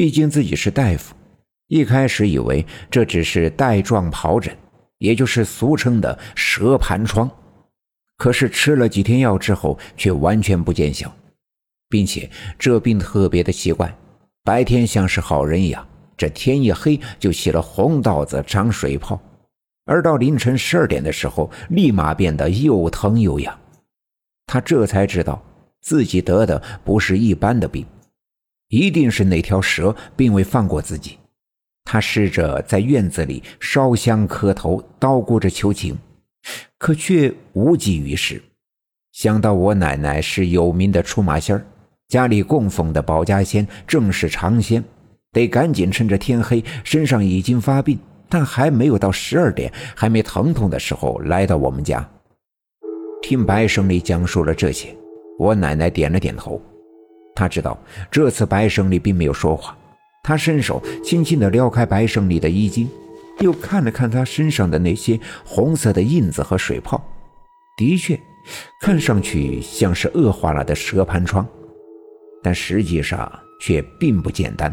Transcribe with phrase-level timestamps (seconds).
[0.00, 1.14] 毕竟自己是大夫，
[1.66, 4.56] 一开始以为这只是带状疱疹，
[4.96, 7.30] 也就是俗称的蛇盘疮。
[8.16, 11.14] 可是吃了几天药之后，却完全不见效，
[11.90, 13.94] 并且这病特别的奇怪，
[14.42, 15.86] 白天像是好人一样，
[16.16, 19.20] 这天一黑就起了红道子、长水泡，
[19.84, 23.54] 而到凌晨十二点的时候，立马变得又疼又痒。
[24.46, 25.44] 他这才知道
[25.82, 27.84] 自己得的不是一般的病。
[28.70, 31.18] 一定是那条蛇并未放过自己。
[31.84, 35.98] 他试着在院子里烧香磕头，叨咕着求情，
[36.78, 38.40] 可却无济于事。
[39.12, 41.66] 想到我奶奶是有名的出马仙儿，
[42.06, 44.84] 家里供奉的保家仙正是长仙，
[45.32, 52.08] 得赶紧趁着天黑，身上已经发病，但还没有到十二点，还没疼痛的时候，来到我们家，
[53.20, 54.96] 听白胜利讲述了这些，
[55.40, 56.62] 我奶奶点了点头。
[57.40, 57.78] 他知道
[58.10, 59.74] 这次白胜利并没有说谎，
[60.22, 62.86] 他伸手轻轻地撩开白胜利的衣襟，
[63.38, 67.02] 又看了看他身上的那些红色的印子和水泡，
[67.78, 68.20] 的确，
[68.82, 71.48] 看上去像是恶化了的蛇盘疮，
[72.42, 74.70] 但实际上却并不简单。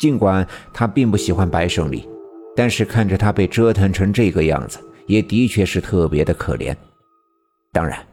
[0.00, 2.08] 尽管他并不喜欢白胜利，
[2.56, 6.74] 但是看着他被折腾成这个样子，也的确是特别的可怜。
[7.72, 8.04] 当然，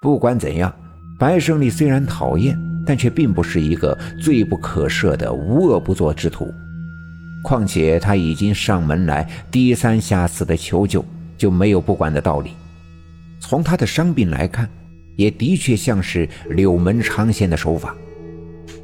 [0.00, 0.72] 不管怎样，
[1.18, 2.56] 白胜利虽然讨厌。
[2.86, 6.52] 但却并不是一个罪不可赦的无恶不作之徒。
[7.42, 11.04] 况且他已经上门来低三下四的求救，
[11.36, 12.52] 就没有不管的道理。
[13.40, 14.68] 从他的伤病来看，
[15.16, 17.94] 也的确像是柳门长仙的手法。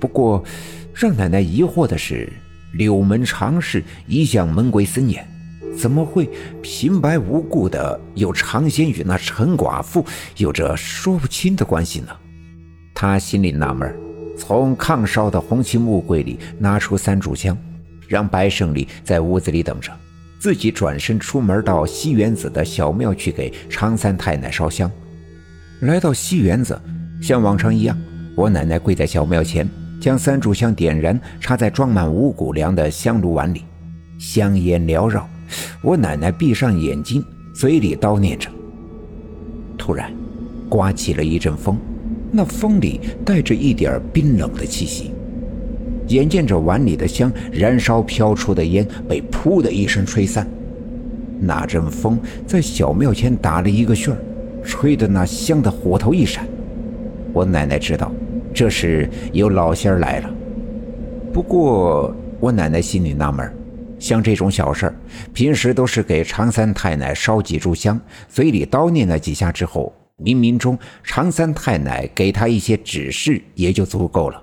[0.01, 0.43] 不过，
[0.93, 2.29] 让奶奶疑惑的是，
[2.73, 5.25] 柳门长氏一向门规森严，
[5.77, 6.29] 怎么会
[6.61, 10.05] 平白无故的有长仙与那陈寡妇
[10.37, 12.09] 有着说不清的关系呢？
[13.01, 13.95] 他心里纳闷，
[14.37, 17.57] 从炕烧的红漆木柜里拿出三炷香，
[18.09, 19.93] 让白胜利在屋子里等着，
[20.41, 24.91] 自己转身出门到西园子的小庙去给常三太奶烧香。
[25.83, 26.77] 来到西园子，
[27.23, 27.97] 像往常一样，
[28.35, 33.63] 我奶奶跪在小庙前，将三炷香点燃，插在装满五谷粮的香炉碗里，
[34.19, 35.25] 香烟缭绕。
[35.83, 37.25] 我奶奶闭上眼睛，
[37.55, 38.51] 嘴里叨念着。
[39.79, 40.13] 突然，
[40.69, 41.79] 刮起了一阵风。
[42.31, 45.13] 那风里带着一点冰冷的气息，
[46.09, 50.47] 眼见着碗里的香燃烧，飘出的烟被“噗”的一声吹散。
[51.41, 54.19] 那阵风在小庙前打了一个旋儿，
[54.65, 56.47] 吹得那香的火头一闪。
[57.33, 58.13] 我奶奶知道，
[58.53, 60.31] 这是有老仙儿来了。
[61.33, 63.51] 不过我奶奶心里纳闷
[63.99, 64.95] 像这种小事儿，
[65.33, 69.93] 平时都是给常三太奶烧几炷香，嘴里叨念了几下之后。
[70.19, 74.43] 冥冥中，常三太奶给他一些指示也就足够了。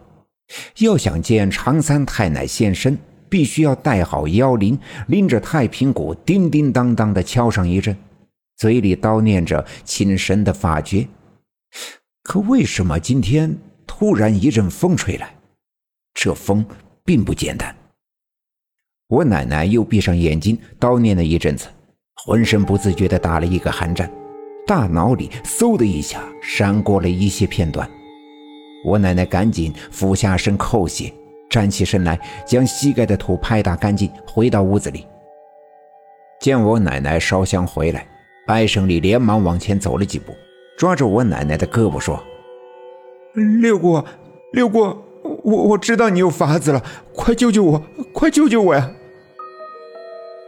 [0.77, 2.97] 要想见常三太奶现身，
[3.27, 7.97] 必须要带好妖铃，拎着太平鼓，叮叮当当的敲上一阵，
[8.57, 11.07] 嘴里叨念着请神的法诀。
[12.23, 15.35] 可为什么今天突然一阵风吹来？
[16.13, 16.65] 这风
[17.03, 17.75] 并不简单。
[19.07, 21.67] 我奶奶又闭上眼睛叨念了一阵子，
[22.23, 24.11] 浑身不自觉地打了一个寒战。
[24.67, 27.87] 大脑里嗖的一下闪过了一些片段，
[28.83, 31.13] 我奶奶赶紧俯下身叩谢，
[31.47, 35.05] 站起身来将膝盖的土拍打干净，回到屋子里。
[36.39, 38.07] 见我奶奶烧香回来，
[38.47, 40.33] 白胜利连忙往前走了几步，
[40.79, 42.19] 抓着我奶奶的胳膊说
[43.61, 44.03] ：“六姑，
[44.51, 44.79] 六姑，
[45.43, 46.83] 我我知道你有法子了，
[47.13, 48.89] 快救救我，快救救我呀！”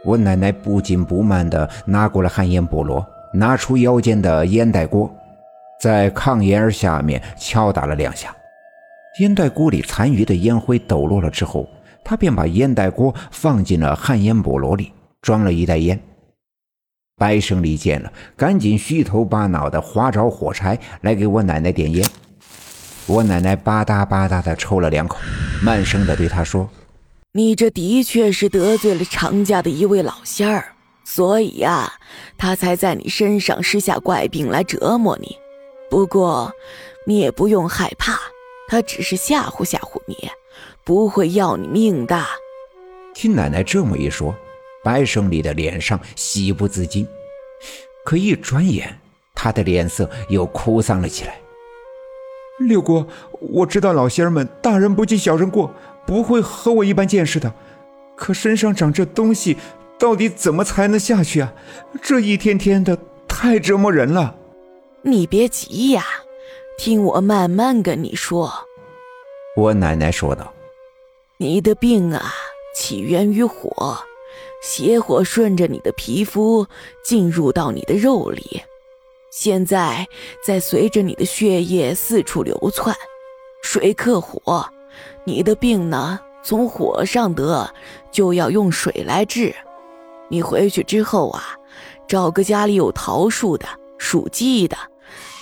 [0.04, 3.06] 我奶奶不紧不慢地拿过了旱烟菠萝。
[3.32, 5.12] 拿出腰间的烟袋锅，
[5.80, 8.34] 在炕沿儿下面敲打了两下，
[9.20, 11.68] 烟袋锅里残余的烟灰抖落了之后，
[12.04, 15.98] 他便把烟袋锅放进了旱烟菠萝里，装了一袋烟。
[17.16, 22.06] 白胜利见了，赶紧虚头巴脑的划着火柴来给我奶奶点烟。
[23.06, 25.18] 我奶奶吧嗒吧嗒的抽了两口，
[25.62, 26.68] 慢声的对他说
[27.34, 30.72] ：“你这的确是得罪了常家的一位老仙儿。”
[31.10, 31.94] 所以呀，
[32.36, 35.38] 他才在你身上施下怪病来折磨你。
[35.88, 36.52] 不过，
[37.06, 38.20] 你也不用害怕，
[38.68, 40.28] 他只是吓唬吓唬你，
[40.84, 42.22] 不会要你命的。
[43.14, 44.34] 听奶奶这么一说，
[44.84, 47.08] 白胜利的脸上喜不自禁，
[48.04, 49.00] 可一转眼，
[49.34, 51.40] 他的脸色又哭丧了起来。
[52.60, 53.06] 六姑，
[53.40, 55.72] 我知道老仙儿们大人不计小人过，
[56.06, 57.54] 不会和我一般见识的。
[58.14, 59.56] 可身上长这东西。
[59.98, 61.52] 到底怎么才能下去啊？
[62.00, 62.96] 这一天天的
[63.26, 64.36] 太折磨人了。
[65.02, 66.04] 你别急呀，
[66.76, 68.52] 听我慢慢跟你说。
[69.56, 70.52] 我奶奶说道。
[71.36, 72.32] 你的病啊，
[72.74, 73.98] 起源于火，
[74.62, 76.66] 邪火顺着你的皮肤
[77.04, 78.62] 进入到你的肉里，
[79.30, 80.06] 现在
[80.44, 82.94] 在随着你的血液四处流窜。
[83.62, 84.68] 水克火，
[85.24, 87.72] 你的病呢，从火上得，
[88.10, 89.54] 就要用水来治。
[90.28, 91.56] 你回去之后啊，
[92.06, 93.66] 找个家里有桃树的、
[93.98, 94.76] 属鸡的，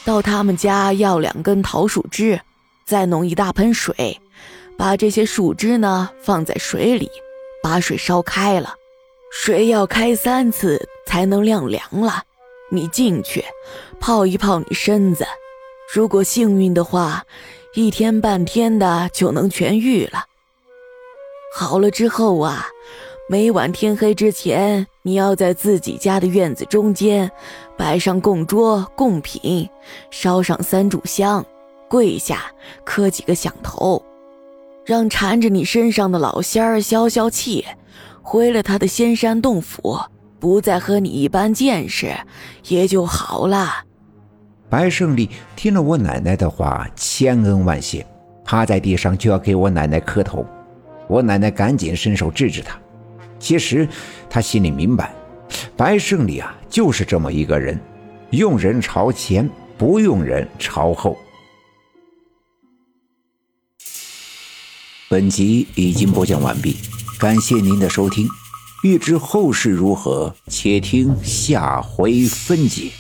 [0.05, 2.41] 到他们家要两根桃树枝，
[2.87, 4.21] 再弄一大盆水。
[4.79, 7.11] 把这些树枝呢放在水里，
[7.63, 8.75] 把水烧开了，
[9.33, 12.23] 水要开三次才能晾凉了。
[12.71, 13.43] 你进去
[13.99, 15.27] 泡一泡你身子，
[15.95, 17.25] 如果幸运的话，
[17.75, 20.27] 一天半天的就能痊愈了。
[21.55, 22.67] 好了之后啊，
[23.29, 27.29] 每晚天黑之前，你要在自己家的院子中间
[27.77, 29.69] 摆上供桌供品，
[30.13, 31.45] 烧上三炷香，
[31.89, 32.45] 跪下
[32.85, 34.01] 磕几个响头。
[34.85, 37.65] 让缠着你身上的老仙儿消消气，
[38.23, 39.99] 回了他的仙山洞府，
[40.39, 42.15] 不再和你一般见识，
[42.69, 43.83] 也就好了。
[44.71, 48.07] 白胜利听了我奶奶的话，千恩万谢，
[48.45, 50.47] 趴在地上就要给我奶奶磕头。
[51.09, 52.79] 我奶奶赶紧伸手制止他。
[53.47, 53.89] 其实
[54.29, 55.15] 他心里明白，
[55.77, 57.81] 白胜利啊，就是这么一个人，
[58.31, 59.49] 用人朝前，
[59.79, 61.17] 不用人朝后。
[65.09, 66.77] 本集已经播讲完毕，
[67.21, 68.29] 感谢您的收听。
[68.83, 72.91] 欲知后事如何，且听下回分解。